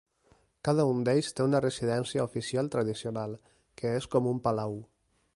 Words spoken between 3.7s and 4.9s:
que és com un palau.